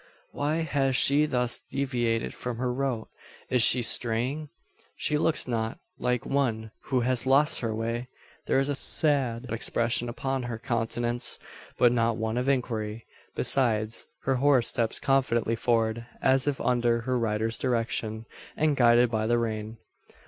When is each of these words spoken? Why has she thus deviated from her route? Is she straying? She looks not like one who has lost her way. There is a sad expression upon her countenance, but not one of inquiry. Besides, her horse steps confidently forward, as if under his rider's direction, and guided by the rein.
Why 0.31 0.55
has 0.63 0.95
she 0.95 1.27
thus 1.27 1.59
deviated 1.69 2.33
from 2.33 2.57
her 2.57 2.73
route? 2.73 3.07
Is 3.51 3.61
she 3.61 3.83
straying? 3.83 4.49
She 4.95 5.15
looks 5.15 5.47
not 5.47 5.77
like 5.99 6.25
one 6.25 6.71
who 6.85 7.01
has 7.01 7.27
lost 7.27 7.59
her 7.59 7.75
way. 7.75 8.07
There 8.47 8.57
is 8.57 8.67
a 8.67 8.73
sad 8.73 9.45
expression 9.51 10.09
upon 10.09 10.41
her 10.41 10.57
countenance, 10.57 11.37
but 11.77 11.91
not 11.91 12.17
one 12.17 12.39
of 12.39 12.49
inquiry. 12.49 13.05
Besides, 13.35 14.07
her 14.23 14.37
horse 14.37 14.69
steps 14.69 14.99
confidently 14.99 15.55
forward, 15.55 16.07
as 16.19 16.47
if 16.47 16.59
under 16.59 17.01
his 17.01 17.07
rider's 17.07 17.59
direction, 17.59 18.25
and 18.57 18.75
guided 18.75 19.11
by 19.11 19.27
the 19.27 19.37
rein. 19.37 19.77